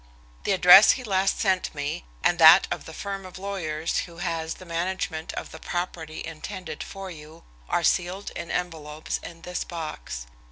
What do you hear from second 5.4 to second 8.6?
the property intended for you, are sealed in